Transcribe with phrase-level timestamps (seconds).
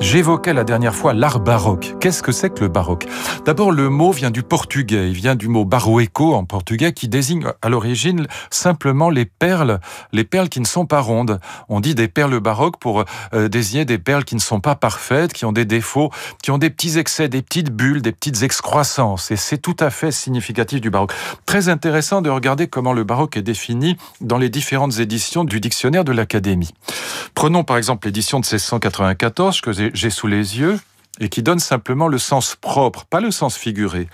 [0.00, 1.96] J'évoquais la dernière fois l'art baroque.
[2.00, 3.06] Qu'est-ce que c'est que le baroque?
[3.44, 5.08] D'abord, le mot vient du portugais.
[5.08, 9.80] Il vient du mot baroeco en portugais qui désigne à l'origine simplement les perles,
[10.12, 11.40] les perles qui ne sont pas rondes.
[11.68, 15.32] On dit des perles baroques pour euh, désigner des perles qui ne sont pas parfaites,
[15.32, 16.10] qui ont des défauts,
[16.42, 19.32] qui ont des petits excès, des petites bulles, des petites excroissances.
[19.32, 21.12] Et c'est tout à fait significatif du baroque.
[21.44, 26.04] Très intéressant de regarder comment le baroque est défini dans les différentes éditions du dictionnaire
[26.04, 26.72] de l'Académie.
[27.34, 30.78] Prenons par exemple l'édition de 1694 que j'ai sous les yeux
[31.20, 34.08] et qui donne simplement le sens propre, pas le sens figuré.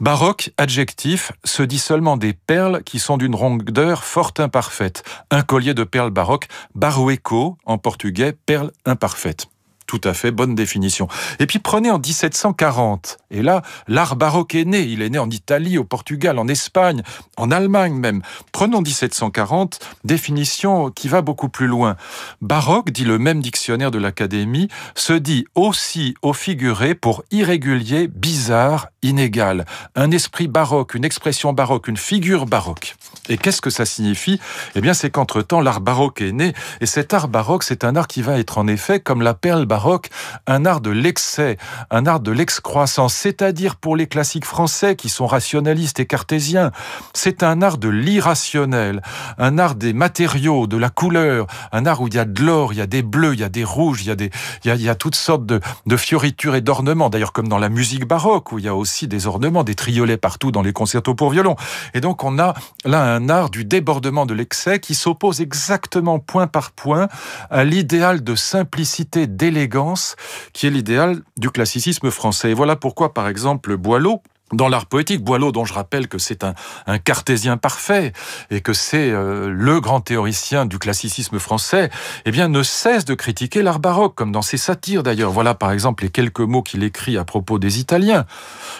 [0.00, 5.04] Baroque, adjectif, se dit seulement des perles qui sont d'une rondeur fort imparfaite.
[5.30, 9.46] Un collier de perles baroques, barueco en portugais, perle imparfaite.
[9.86, 11.08] Tout à fait, bonne définition.
[11.38, 13.18] Et puis prenez en 1740.
[13.30, 14.80] Et là, l'art baroque est né.
[14.80, 17.02] Il est né en Italie, au Portugal, en Espagne,
[17.36, 18.22] en Allemagne même.
[18.52, 21.96] Prenons 1740, définition qui va beaucoup plus loin.
[22.40, 28.88] Baroque, dit le même dictionnaire de l'Académie, se dit aussi au figuré pour irrégulier, bizarre,
[29.04, 29.64] inégal.
[29.94, 32.96] Un esprit baroque, une expression baroque, une figure baroque.
[33.28, 34.40] Et qu'est-ce que ça signifie?
[34.74, 36.52] Eh bien, c'est qu'entre-temps, l'art baroque est né.
[36.80, 39.66] Et cet art baroque, c'est un art qui va être en effet, comme la perle
[39.66, 40.10] baroque,
[40.46, 41.56] un art de l'excès,
[41.90, 46.70] un art de l'excroissance, c'est-à-dire pour les classiques français qui sont rationalistes et cartésiens,
[47.12, 49.02] c'est un art de l'irrationnel,
[49.38, 52.72] un art des matériaux, de la couleur, un art où il y a de l'or,
[52.72, 54.30] il y a des bleus, il y a des rouges, il y a, des,
[54.64, 58.06] il y a, toutes sortes de, de fioritures et d'ornements, d'ailleurs comme dans la musique
[58.06, 61.30] baroque, où il y a aussi des ornements, des triolets partout dans les concertos pour
[61.30, 61.56] violon.
[61.92, 66.46] Et donc on a là un art du débordement de l'excès qui s'oppose exactement point
[66.46, 67.08] par point
[67.50, 70.16] à l'idéal de simplicité, d'élégance,
[70.52, 72.50] qui est l'idéal du classicisme français.
[72.50, 74.22] Et voilà pourquoi, par exemple, Boileau,
[74.56, 76.54] dans l'art poétique, Boileau, dont je rappelle que c'est un,
[76.98, 78.12] cartésien parfait
[78.50, 81.90] et que c'est euh, le grand théoricien du classicisme français,
[82.24, 85.30] eh bien, ne cesse de critiquer l'art baroque, comme dans ses satires d'ailleurs.
[85.30, 88.26] Voilà par exemple les quelques mots qu'il écrit à propos des Italiens.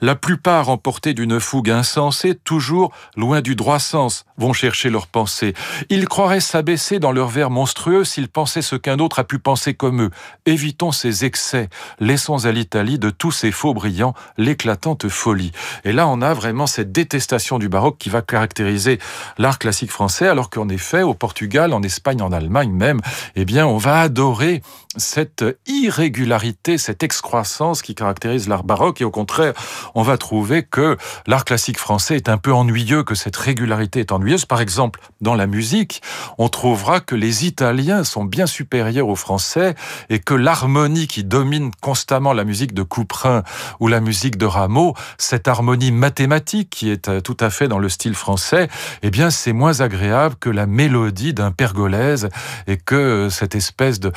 [0.00, 5.54] La plupart, emportés d'une fougue insensée, toujours loin du droit sens, vont chercher leur pensée.
[5.88, 9.74] Ils croiraient s'abaisser dans leur vers monstrueux s'ils pensaient ce qu'un autre a pu penser
[9.74, 10.10] comme eux.
[10.44, 11.68] Évitons ces excès.
[12.00, 15.52] Laissons à l'Italie de tous ces faux brillants l'éclatante folie.
[15.84, 18.98] Et là, on a vraiment cette détestation du baroque qui va caractériser
[19.38, 23.00] l'art classique français, alors qu'en effet, au Portugal, en Espagne, en Allemagne même,
[23.34, 24.62] eh bien, on va adorer
[24.96, 29.00] cette irrégularité, cette excroissance qui caractérise l'art baroque.
[29.00, 29.52] Et au contraire,
[29.94, 30.96] on va trouver que
[31.26, 34.44] l'art classique français est un peu ennuyeux, que cette régularité est ennuyeuse.
[34.44, 36.02] Par exemple, dans la musique,
[36.38, 39.74] on trouvera que les Italiens sont bien supérieurs aux Français
[40.08, 43.42] et que l'harmonie qui domine constamment la musique de Couperin
[43.80, 47.78] ou la musique de Rameau, cette harmonie mathématique qui est euh, tout à fait dans
[47.78, 48.68] le style français,
[49.02, 52.28] eh bien, c'est moins agréable que la mélodie d'un pergolèse
[52.66, 54.12] et que euh, cette espèce de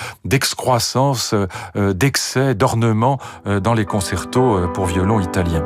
[0.69, 5.65] d'excroissance, euh, d'excès, d'ornement dans les concertos pour violon italiens.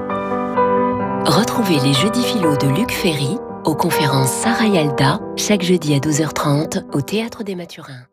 [1.25, 6.84] Retrouvez les jeudis philo de Luc Ferry aux conférences Sarah Yalda chaque jeudi à 12h30
[6.94, 8.12] au Théâtre des Mathurins.